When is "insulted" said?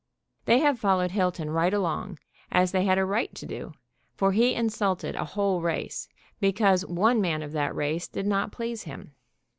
4.55-5.15